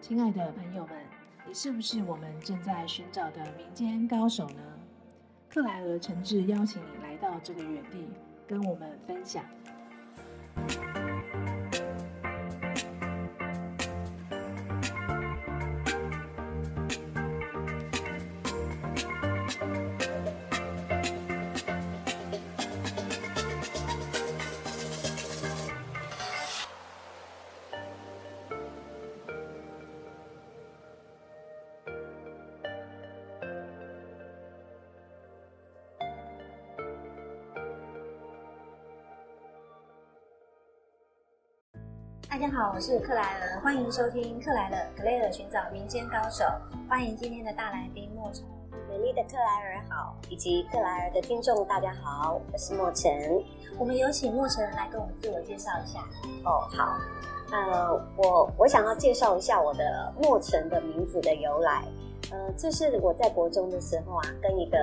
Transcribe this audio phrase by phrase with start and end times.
[0.00, 0.94] 亲爱的朋友们，
[1.46, 4.60] 你是不是我们正在寻找的民间高手呢？
[5.48, 8.06] 克莱尔诚挚邀请你来到这个园地，
[8.46, 9.42] 跟我们分享。
[42.34, 46.44] 大家好，我是克莱尔，欢迎收听克莱尔克莱尔寻找民间高手。
[46.88, 48.44] 欢迎今天的大来宾莫晨，
[48.88, 53.40] 美丽的克莱尔好，以及克莱尔的听众大家好，我是莫晨。
[53.78, 56.00] 我们有请莫晨来跟我们自我介绍一下。
[56.44, 56.98] 哦，好，
[57.52, 61.84] 呃，我我想要介绍一下我的莫晨的名字的由来。
[62.32, 64.76] 呃，这是我在国中的时候啊，跟一个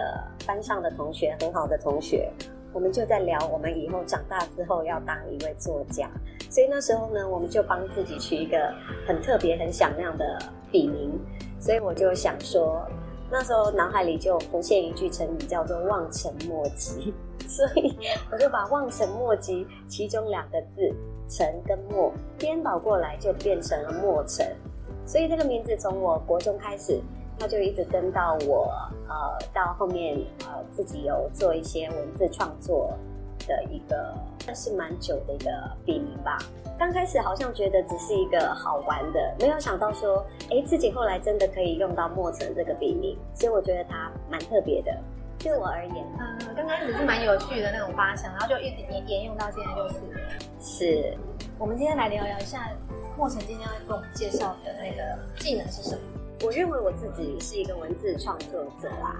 [0.47, 2.31] 班上的同学，很好的同学。
[2.73, 6.09] 我们就在聊，我们以后长大之后要当一位作家，
[6.49, 8.73] 所以那时候呢，我们就帮自己取一个
[9.05, 10.39] 很特别、很响亮的
[10.71, 11.19] 笔名。
[11.59, 12.81] 所以我就想说，
[13.29, 17.13] 那时候脑海里就浮现一句成语，叫做“望尘莫及”。
[17.47, 17.97] 所以
[18.31, 20.89] 我就把“望尘莫及”其中两个字
[21.29, 24.47] “尘”跟“莫”颠倒过来，就变成了“莫尘”。
[25.05, 27.01] 所以这个名字从我国中开始。
[27.41, 28.71] 他就一直跟到我，
[29.09, 32.93] 呃，到后面，呃，自己有做一些文字创作
[33.47, 35.49] 的一个，算是蛮久的一个
[35.83, 36.37] 笔名吧。
[36.77, 44.95] 刚开始好像觉得只是一个好玩的，没有想到说，哎，自己后来真的可以用到墨尘这个笔名，所以我觉得它蛮特别的。
[45.39, 49.95] 对我而言，嗯，刚开始是蛮有趣的那种发想，然后就一直沿沿用到现在就是。
[50.59, 51.17] 是。
[51.57, 52.69] 我们今天来聊聊一下
[53.17, 56.01] 墨尘今天要跟我们介绍的那个技能是什么？
[56.43, 59.15] 我认为我自己是一个文字创作者啦。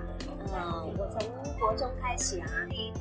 [0.53, 1.29] 嗯，我从
[1.59, 2.99] 国中开始啊，第一次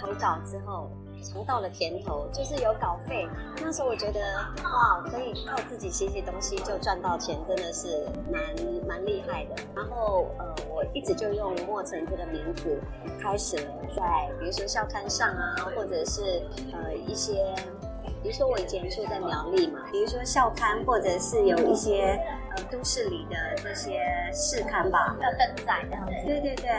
[0.00, 0.88] 投稿之后
[1.24, 3.28] 尝到了甜头，就是有稿费。
[3.60, 4.20] 那时候我觉得
[4.62, 8.42] 哇，可以靠自己写写东西就赚到钱，真的是蛮
[8.86, 9.56] 蛮厉害的。
[9.74, 12.80] 然后呃，我一直就用莫尘这个名字，
[13.20, 13.56] 开始
[13.94, 17.54] 在比如说校刊上啊，或者是呃一些。
[18.22, 22.18] 比如说我以前住在苗栗嘛，比如说校刊或者是有一些
[22.56, 24.00] 呃都市里的这些
[24.32, 26.12] 市刊吧，要登载这样子。
[26.26, 26.70] 对对对，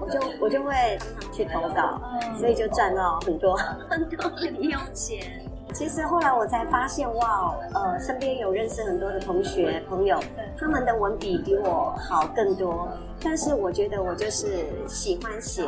[0.00, 2.00] 我就我就会常常去投稿，
[2.38, 3.56] 所以就赚到很多。
[3.88, 5.42] 很多的零用钱。
[5.72, 10.20] 其实后来我才发现，哇，呃，身边有认识很多的同学朋友，
[10.58, 12.86] 他们的文笔比我好更多，
[13.24, 15.62] 但是我觉得我就是喜欢写，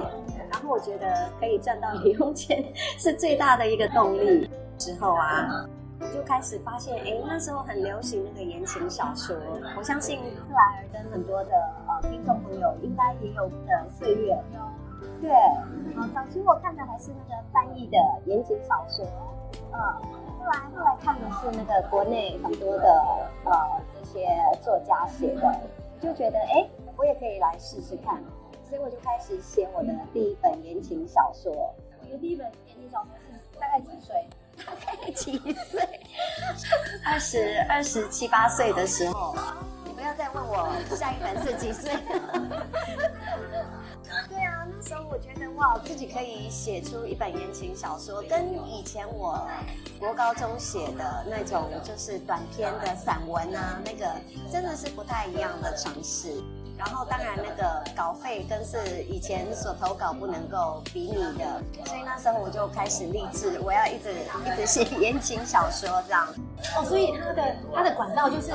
[0.51, 2.63] 然后我觉得可以赚到零用钱
[2.99, 4.51] 是最大的一个动力。
[4.85, 5.67] 之后啊，
[5.99, 9.35] 我就开始发现，哎，那时候很流行那个言情小说。
[9.79, 11.53] 我相信克莱尔跟很多的
[11.89, 14.39] 呃听众朋友应该也有的岁月。
[15.23, 15.33] 对，
[15.97, 17.97] 啊，早期我看的还是那个翻译的
[18.27, 19.07] 言情小说，
[19.73, 19.81] 嗯，
[20.39, 22.87] 后来后来看的是那个国内很多的
[23.47, 24.29] 呃这些
[24.61, 25.61] 作家写的，
[25.99, 26.69] 就觉得哎，
[26.99, 28.23] 我也可以来试试看，
[28.69, 31.75] 所以我就开始写我的第一本言情小说。
[32.03, 34.15] 你的第一本言情小说是大概几岁？
[35.15, 35.39] 几
[35.71, 36.01] 岁？
[37.05, 39.35] 二十二十七八岁的时候，
[39.85, 41.93] 你不要再问我下一本是几岁。
[44.29, 49.47] 对啊，那时候我觉得哇，自己可以写出一本言情小说，跟以前我
[49.99, 54.07] 国高中写的那种就是短篇的散文啊，那个
[54.53, 56.41] 真的是不太一样的尝试。
[56.87, 64.13] 然后当然那个稿费更是以前所投稿不能够比拟的，所以那时候我就开始立志，我要一直
[64.45, 66.29] 一直写言情小说这样。
[66.77, 68.53] 哦，所以他的他的管道就是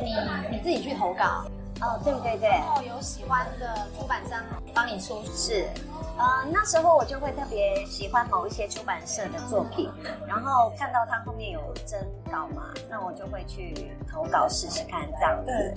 [0.00, 0.14] 你
[0.50, 1.44] 你自己去投稿。
[1.84, 2.48] 哦，对对对。
[2.48, 4.40] 然后有喜欢的出版商
[4.74, 5.68] 帮你出是。
[6.16, 9.90] 呃，那时候我就会特别喜欢某一些出版社的作品，
[10.28, 11.98] 然后看到他后面有征
[12.30, 15.74] 稿嘛，那我就会去投稿试试看这样子。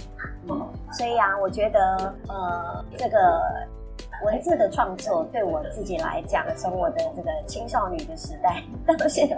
[0.47, 3.41] 嗯，所以啊，我觉得呃，这个
[4.23, 8.63] 文字的创作对我自己来讲，从我的这个青少女的时代
[8.97, 9.35] 到现在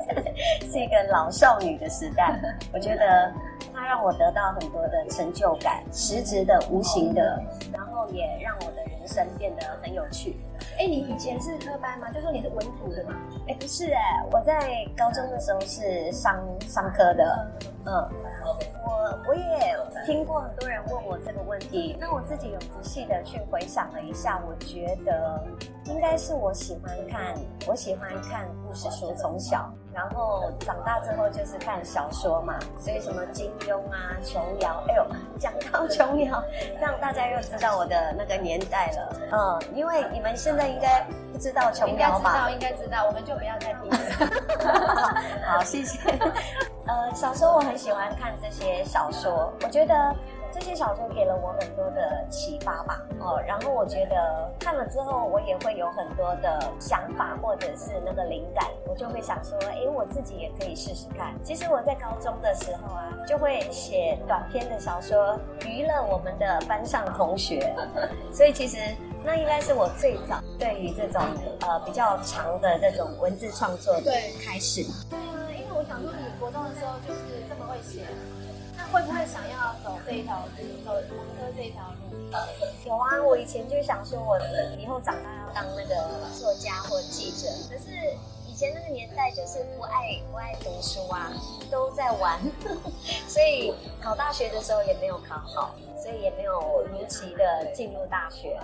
[0.69, 2.39] 是一个老少女的时代，
[2.73, 3.31] 我觉得
[3.73, 7.41] 它让我得到很多的成就感，实质的、无形的，
[7.73, 10.37] 然后也让我的人生变得很有趣。
[10.77, 12.09] 哎，你以前是科班吗？
[12.11, 13.13] 就说你是文组的吗？
[13.47, 17.47] 哎，不是哎，我在高中的时候是商商科的。
[17.85, 18.09] 嗯，
[18.85, 25.41] 我我也听过很多人问我这个问题，那我自己有仔细的去回想了一下，我觉得
[25.85, 27.33] 应该是我喜欢看，
[27.67, 35.07] 我喜欢看故事书，从小，然后长大之后就是看小说嘛，所以什么金庸啊、琼瑶，哎呦，
[35.39, 36.43] 讲到 琼瑶，
[36.75, 42.31] 这样大家又知道我的那个年代了，嗯，因为你们现在应该不知道琼应该瑶吧？
[42.31, 43.97] 知道，应该知道，我们就不要再提了。
[45.45, 45.99] 好，谢谢。
[46.87, 50.15] 呃，小时候我很喜欢看这些小说，我觉得
[50.51, 52.99] 这些小说给了我很多的启发吧。
[53.19, 61.33] 哦，然后我觉得看了之后，我也会有很多的想法或者是那个灵感，我就会想说，哎，我自己也可以试试看。
[61.43, 67.75] 其实我在高中的时候啊，就会写短篇的小说娱乐我们的班上同学，
[68.33, 68.79] 所以其实。
[69.23, 71.21] 那应该是我最早对于这种
[71.61, 74.11] 呃比较长的这种文字创作的
[74.43, 74.83] 开始。
[75.09, 78.05] 对啊，因为我想说，你国中的时候就是这么会写，
[78.77, 82.17] 那会不会想要走这一条路，走文科这一条路？
[82.85, 84.39] 有啊，我以前就想说，我
[84.79, 85.95] 以后长大要当那个
[86.33, 87.47] 作家或记者。
[87.69, 87.91] 可是
[88.47, 91.31] 以前那个年代就是不爱不爱读书啊，
[91.71, 92.37] 都在玩，
[93.25, 98.59] 所以考大学的时候也没有考好，所以也没有如期的进入大学。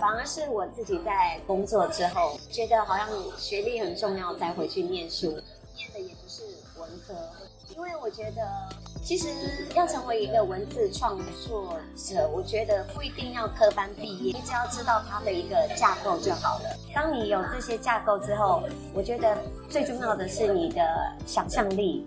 [0.00, 3.06] 反而是我自己在工作之后，觉得好像
[3.36, 5.38] 学历很重要，才回去念书。
[5.74, 6.42] 念的也不是
[6.80, 7.14] 文科，
[7.74, 8.42] 因为我觉得
[9.06, 9.28] 其实
[9.76, 11.16] 要成为一个文字创
[11.46, 16.64] 作者，我觉得不一定要科班毕业，你只要知道它的一个架构就好了。
[16.92, 19.38] 当你有这些架构之后，我觉得
[19.68, 20.82] 最重要的是你的
[21.24, 22.04] 想象力。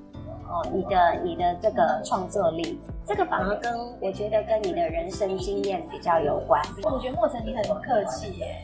[0.49, 3.71] 哦，你的你的这个创作力，这个反而跟
[4.01, 6.61] 我觉得跟你的人生经验比较有关。
[6.83, 8.61] 我觉得莫成你很客气耶，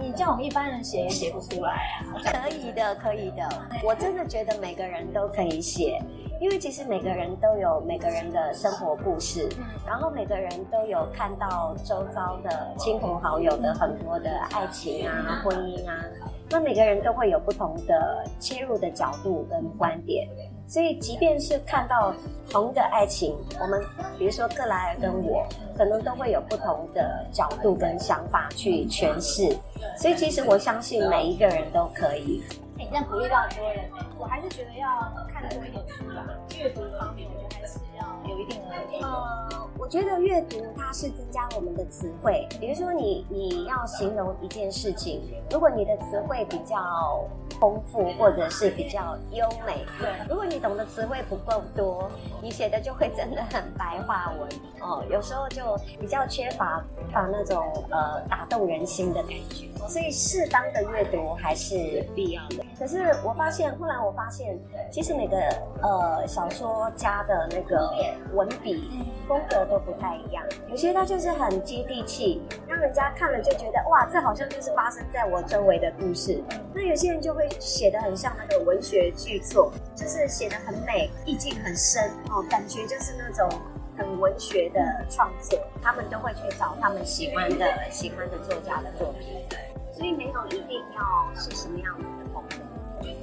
[0.00, 2.18] 你叫我们一般人写也写不出来啊。
[2.42, 3.48] 可以的，可以的。
[3.84, 6.02] 我真的觉得每个人都可以写，
[6.38, 9.48] 因为其实每个人都有每个人的生活故事，
[9.86, 16.04] 然后每个人都有看到周遭的亲朋好友的很多的爱情啊、婚姻啊，
[16.50, 20.28] 那每个人都会有不同的切入的角度跟观点。
[20.68, 22.12] 所以，即便是看到
[22.50, 23.80] 同一个爱情，我们
[24.18, 25.46] 比如说克莱尔跟我，
[25.78, 29.56] 可能都会有不同的角度跟想法去诠释。
[29.96, 32.42] 所以，其实我相信每一个人都可以。
[32.78, 34.86] 你这样鼓励到很多人呢，我还是觉得要
[35.28, 36.26] 看多一点书吧。
[36.58, 38.76] 阅读方面，我觉得还是要有一定的。
[39.00, 39.48] 呃，
[39.86, 42.44] 我觉得阅读它是增加我们的词汇。
[42.58, 47.24] 比如说，你你要形容一件事情，如果你的词汇比较
[47.60, 52.10] 丰富，或者是比较优美，对，如果你懂的词汇不够多，
[52.42, 54.48] 你写的就会真的很白话文
[54.80, 55.04] 哦。
[55.08, 59.68] 有时候就比较缺乏把那种呃打动人心的感觉。
[59.86, 62.64] 所以，适当的阅读还是必要的。
[62.76, 64.58] 可是我发现，后来我发现，
[64.90, 65.36] 其实每个
[65.80, 67.94] 呃小说家的那个
[68.32, 70.42] 文笔风格都都不太一样。
[70.68, 76.42] 有些他就是很接地气，让人家看了就觉得哇，这好像就是发生在我周围的故事。
[76.72, 83.60] 那有些人就会写的很像那个文学巨作，就是写的很美，意境很深哦，感觉就是那种
[83.98, 84.80] 很文学的
[85.10, 85.58] 创作。
[85.82, 89.44] 他们都会去找他们喜欢的、喜欢的作家的作品，
[89.92, 92.56] 所以没有一定要是什么样子的风格。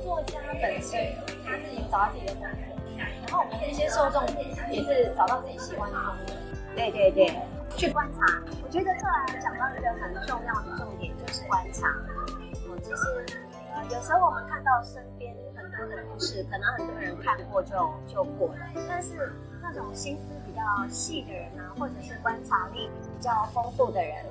[0.04, 1.00] 作家本身
[1.44, 4.22] 他自己有找自己的风格，然后我们这些受众
[4.72, 6.34] 也是找到自己喜欢的风格。
[6.76, 7.40] 对对对，
[7.78, 8.42] 去观察。
[8.64, 11.88] 我觉得克莱尔讲到一个很重要的重点，就是观察。
[12.70, 13.38] 我其实
[13.76, 19.32] 呃，有时候我们看到身边很多的故事，可能很多人看过就就过了，但是
[19.62, 24.26] 那种心思比较细的人啊，或者是观察力比较丰富的人，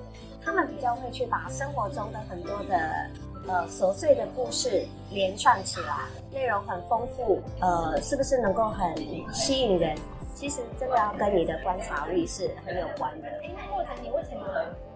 [0.45, 3.09] 他们比较会去把生活中的很多的
[3.49, 8.95] 呃琐碎的故事连串起来，内容很丰富，呃，是不是能够很
[9.33, 9.97] 吸引人？
[10.35, 13.29] 其实真的要跟你的观察力是很有关的。
[13.29, 14.47] 哎，那或者你为什么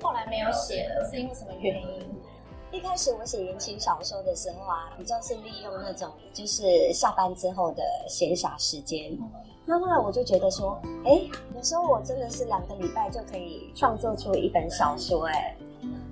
[0.02, 1.08] 后来没有写了？
[1.10, 2.02] 是因为什么原因？
[2.72, 9.16] 一开始我写言情小说的时候啊，比较是利用那种就是下班之后的闲暇时间。
[9.64, 11.20] 那后来我就觉得说，哎，
[11.54, 15.56] 有时候我真的是两个礼拜就可以创作出一本小说，哎，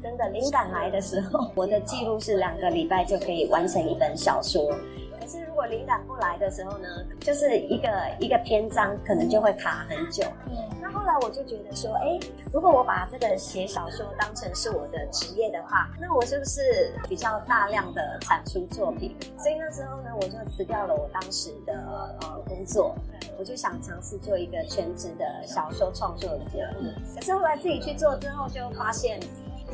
[0.05, 4.71] 真的灵感来的时候， 我的记录是两个礼拜就可以完成一本小说。
[5.19, 6.87] 可是如果灵感不来的时候呢，
[7.21, 7.89] 就是一个
[8.21, 10.23] 一个篇章可能就会卡很久。
[10.47, 12.21] 嗯那后来我就觉得说，哎，
[12.53, 19.17] 如果我把这个写小说当成是我的职业的话，那我是不是比较大量的产出作品？
[19.39, 21.73] 所以那时候呢，我就辞掉了我当时的
[22.21, 22.95] 呃工作，
[23.39, 26.69] 我就想尝试做一个全职的小说创作者。
[27.17, 29.19] 可是后来自己去做之后，就发现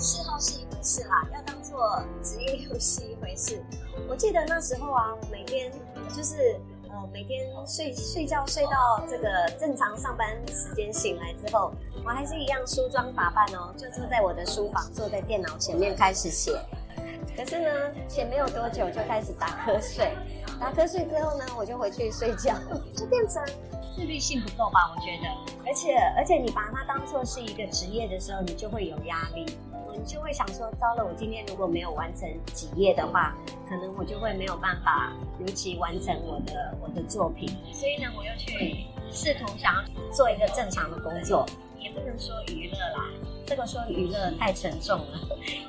[0.01, 3.63] 嗜好是一回事啦，要当做职业又是一回事。
[4.09, 5.71] 我记得那时候啊，每天
[6.17, 9.29] 就是呃每天睡睡觉睡到这个
[9.59, 11.71] 正常上班时间醒来之后，
[12.03, 16.59] 我还是一样梳妆打扮哦，就坐在我的书房，坐在电脑前面开始写。
[17.37, 17.71] 可是呢，
[18.09, 20.17] 前没有多久就开始打瞌睡，
[20.59, 22.55] 打瞌睡之后呢，我就回去睡觉，
[22.97, 23.45] 就变成
[23.95, 24.91] 自律性不够吧？
[24.95, 25.29] 我觉得，
[25.67, 29.47] 而且而且你把它当做是一个职业的时候，你就会有压力，
[29.97, 33.37] 你就会想说，糟了，我今天如果没有完成几页的话，
[33.69, 37.49] 可能我就会没有办法如期完成我的我的作品。
[37.73, 39.83] 所以呢，我又去试图想要
[40.13, 41.47] 做一个正常的工作，
[41.79, 43.11] 也不能说娱乐啦，
[43.47, 45.19] 这个说娱乐太沉重了，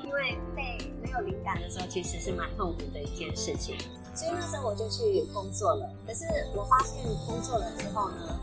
[0.04, 3.76] 因为被没有灵感的时候，其实是蛮痛苦的一件事情。
[4.14, 5.88] 所以那时候我就去工作了。
[6.06, 6.24] 可是
[6.54, 8.38] 我发现工作了之后呢，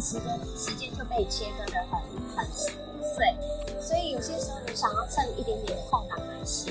[0.00, 2.00] 时间时间就被切割的很
[2.36, 3.34] 很碎，
[3.80, 6.70] 所以有些时候你想要趁一点点空档来写，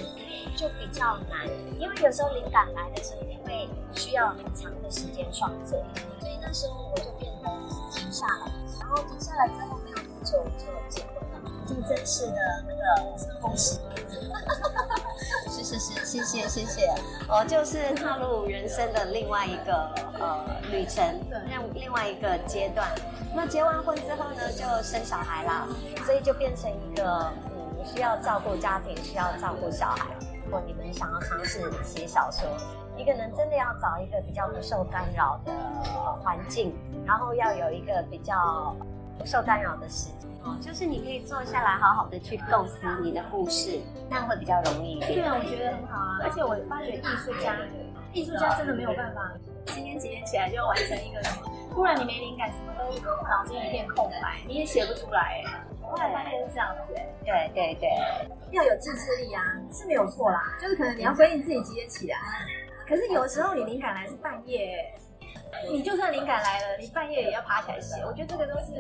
[0.56, 1.48] 就比较难。
[1.80, 5.84] 因为有时候灵感来的时候，你会需要很长的时间创作，
[6.20, 7.50] 所以那时候我就变得
[7.94, 8.52] 停下来。
[8.80, 12.82] 然后停下来之后没有多久就结婚了，就正式的那个
[13.42, 13.80] 恭喜。
[15.64, 16.90] 是是是，谢谢谢谢。
[17.28, 21.04] 我就是踏入人生的另外一个呃旅程，
[21.48, 22.88] 另另外一个阶段。
[23.36, 25.68] 那结完婚之后呢，就生小孩啦，
[26.06, 30.08] 所以就变成一个嗯需要照顾家庭，需要照顾小孩。
[30.46, 32.48] 如果你们想要尝试写小说，
[32.98, 35.52] 一个人真的要找一个比较不受干扰的
[36.24, 36.74] 环境，
[37.06, 38.76] 然后要有一个比较
[39.18, 40.29] 不受干扰的时间。
[40.44, 43.80] 哦，就是你可以坐下来，好好的去构思你的故事，
[44.10, 45.14] 那样会比较容易一点。
[45.14, 46.20] 对啊，我觉得很好啊。
[46.24, 47.56] 而且我发觉艺术家，
[48.14, 49.34] 艺术家真的没有办法，
[49.66, 52.86] 今天几点起来就完成一个什么，突然你没灵感，什么都
[53.28, 55.44] 脑筋一片空白，你也写不出来。
[55.82, 56.94] 后来发现是这样子，
[57.26, 57.90] 对对对，
[58.52, 59.42] 要有自制力啊，
[59.74, 60.42] 是没有错啦。
[60.62, 62.18] 就是可能你要规定自己几点起来，
[62.88, 64.94] 可是有时候你灵感来是半夜。
[65.70, 68.02] 你就算灵感来了，你半夜也要爬起来写。
[68.06, 68.74] 我觉得这个都是，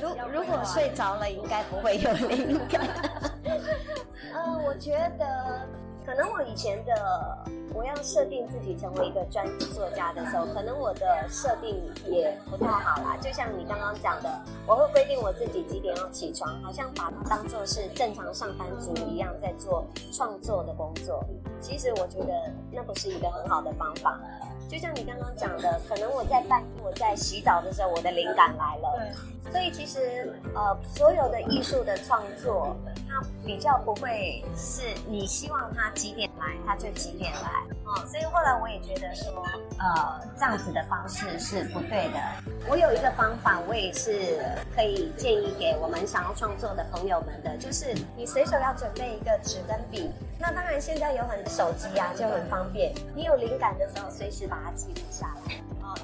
[0.00, 2.80] 如如果睡着了，应该不会有灵感。
[4.34, 5.66] 嗯， 我觉得
[6.04, 7.38] 可能我以前的，
[7.74, 13.16] 我要设定自己成为一个专职作家的时候，可能我的设定也不太好啦。
[13.20, 14.28] 就像你刚刚讲的，
[14.66, 21.24] 我会规定我自己几点要起床，好像把它当做是正常上班族一样在做创作的工作。
[21.60, 24.20] 其实我觉得那不是一个很好的方法。
[24.68, 28.94] 就像你刚刚讲的，可能我在半夜我在洗澡的时候，我的灵感来了。
[28.98, 29.12] 对。
[29.52, 32.76] 所以其实呃，所有的艺术的创作，
[33.08, 37.62] 它比较不会是你希望它几点来，它就几点来。
[37.84, 38.04] 哦。
[38.06, 39.32] 所以后来我也觉得说，
[39.78, 42.18] 呃，这样子的方式是不对的。
[42.68, 44.40] 我有一个方法，我也是
[44.74, 50.10] 可以建议给我们想要创作的朋友们的，就是你随手要准备一个纸跟笔。
[50.38, 52.92] 那当然现在有很多手机啊，就很方便。
[53.14, 55.54] 你有灵感的时候，随时把它记录下来。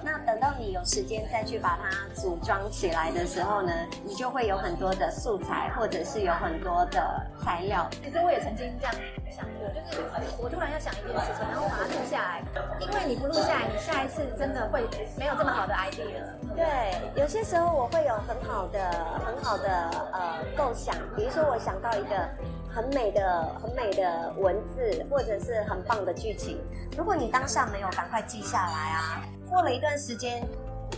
[0.02, 3.72] 那等到你有时间再去把它组装起来的时候呢，
[4.04, 7.86] 你就会有很多的素材，或者是有很多的材料。
[8.02, 8.94] 其实我也曾经这样
[9.30, 10.02] 想过，就是
[10.38, 12.42] 我突然要想一件事情，然后把它录下来，
[12.80, 14.82] 因为你不录下来，你下一次真的会
[15.18, 16.34] 没有这么好的 idea 了。
[16.56, 17.01] 对，
[17.32, 18.78] 些时候我会有很好的、
[19.24, 22.28] 很好的呃构想，比如说我想到一个
[22.68, 26.60] 很美的、很美的文字，或者是很棒的剧情，
[26.94, 29.24] 如果你当下没有赶快记下来啊。
[29.48, 30.46] 过了一段时间，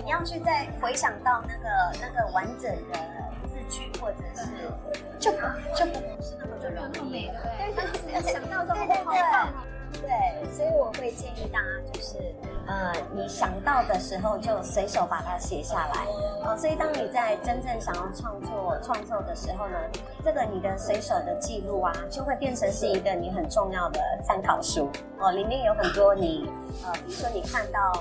[0.05, 2.99] 你要去再回想到那个那个完整的
[3.47, 4.51] 字句，或者是
[5.21, 7.31] 就就不是那么的容易。
[7.59, 9.15] 对对对，想到对对对，
[10.01, 12.19] 对，所以我会建议大家就是，
[12.67, 16.05] 呃，你想到的时候就随手把它写下来。
[16.45, 19.79] 哦，所以当你在真正想要创作创作的时候呢，
[20.25, 24.91] 这个你的随手的记录啊，就会变成是一个你很重要的参考书。
[25.19, 26.51] 哦，里面有很多你，
[26.85, 27.93] 呃，比如说你看到。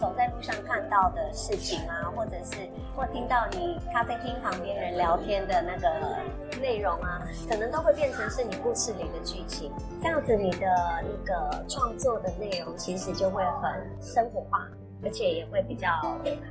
[0.00, 9.72] 走在路上看到的事情啊，或者是或听到你咖啡厅旁边人聊天的那个内容啊，可能都会变成是你故事里的剧情。
[10.02, 10.66] 这样子，你的
[11.02, 14.68] 那个创作的内容其实就会很生活化，
[15.02, 15.88] 而且也会比较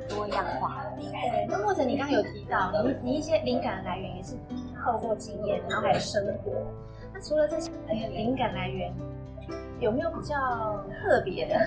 [0.09, 0.83] 多样化。
[0.97, 4.35] 对，那莫者你刚刚有提到，你你一些灵感的来源也是
[4.83, 6.51] 透过经验，然后还有生活。
[7.13, 7.71] 那除了这些
[8.09, 8.91] 灵感来源，
[9.79, 10.35] 有没有比较
[11.01, 11.59] 特别的？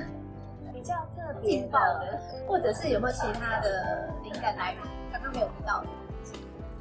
[0.85, 4.83] 比较特别的，或者是有没有其他的灵感来源？
[5.11, 5.83] 刚刚没有提到。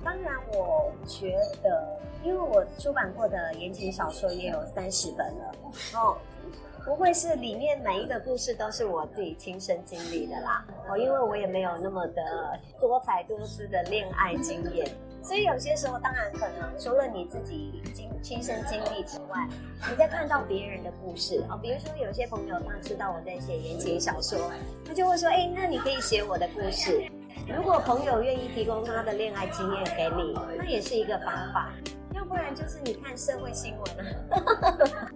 [0.04, 5.56] 当然，我觉得，因为我出版过的言情小说也有三十本了，
[5.96, 6.18] 哦，
[6.84, 10.66] 不会是里面每一个故事都是我自己亲身经历的啦。
[10.90, 14.86] 哦，因为我也没有那么的多才多姿的恋爱经验。
[15.24, 19.48] 所以有些时候，当然可能除了你自己经亲身经历之外，
[19.90, 24.52] 你在看到别人的故事啊，比如说有些朋友他知道我在写言情小说，
[24.86, 27.10] 他就会说：“哎，那你可以写我的故事。”
[27.48, 31.74] 如果朋友愿意提供他的恋爱经验给你，那也是一个方法。
[32.14, 35.10] 要不然就是你看社会新闻啊。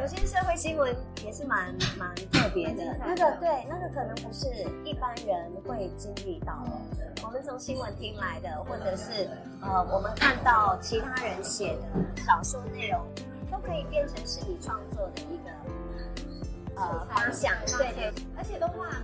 [0.00, 4.48] 有些社会新闻也是蛮蛮特别的，那个对，那个可能不是
[4.84, 7.22] 一般人会经历到的。
[7.24, 9.30] 我们从新闻听来的，或者是
[9.62, 13.00] 呃，我们看到其他人写的小说内容，
[13.50, 17.52] 都可以变成是你创作的一个呃方向。
[17.78, 19.03] 对对，而且都画，而且你内容会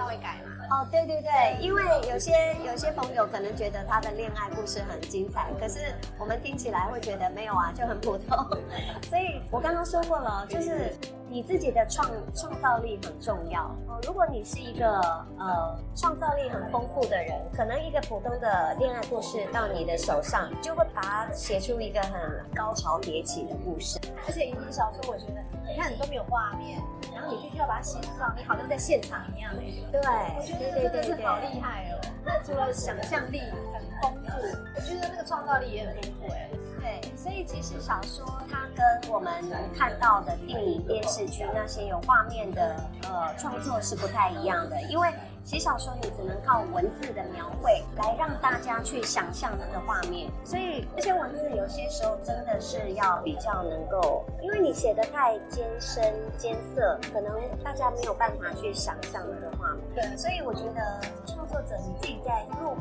[0.00, 0.64] 稍微改嘛。
[0.70, 8.38] 哦，对对对，因为有些有些朋友可能觉得他的恋爱故事很精彩，可是我们听起来会觉得没有啊，就很普通。
[9.10, 10.96] 所以我刚刚说过了，就是
[11.30, 14.00] 你自己的创创造力很重要哦。
[14.02, 15.00] 如果你是一个
[15.38, 23.96] 呃创造力很丰富的人，可能一个普通的恋爱故事到你的手上，就会把它写出一个很高潮迭起的故事。
[24.26, 26.82] 而且言情小说，我觉得你看你都没有画面，
[27.14, 29.54] 然后你必须要把它写上，你好像在现场一样。
[29.54, 32.00] 对，我觉得真的是好厉害哦。
[32.24, 33.40] 那除了想象力
[33.72, 34.30] 很丰富，
[34.74, 36.50] 我觉得那个创造力也很丰富哎。
[36.80, 39.32] 对，所以其实小说它跟我们
[39.76, 45.08] 看到的电影、电视剧那些有画面的呃创作是不太一样的，因为
[45.44, 57.32] 写小说你只能靠文字的描绘来让大家去想象那个画面，所以这些文字有些时候真的是要比较能够，因为你写的太艰深艰涩，可能
[57.64, 59.84] 大家没有办法去想象那个画面。
[59.94, 62.74] 对，所以我觉得创作者你自己在入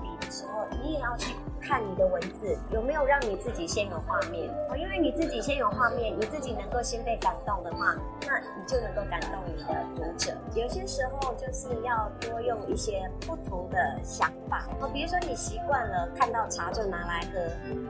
[1.70, 7.96] 看你的文字有没有让你自己先有画面哦，因为你自己先有画面，你自己能够先被感动的话，
[8.26, 10.36] 那你就能够感动你的读者。
[10.56, 17.40] 有些时候就是要多用一些不同的想法哦，比如说你习惯了看到茶就拿来喝，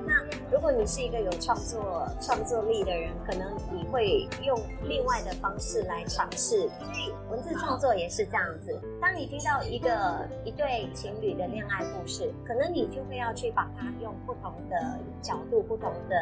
[0.05, 0.13] 那
[0.51, 6.67] 如果你是一个有创作创作力的人，可能你会用另外的方式来尝试。
[6.67, 8.77] 所以文字创作也是这样子。
[9.00, 16.15] 当你听到一个一对情侣的恋爱故事，可能你就会要去把他用不同的角度、不同的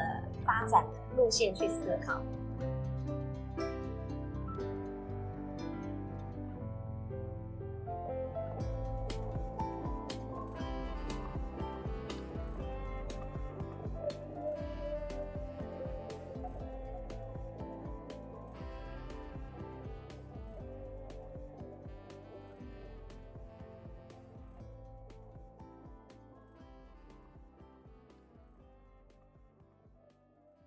[0.46, 0.84] 发展
[1.16, 2.22] 路线去思考。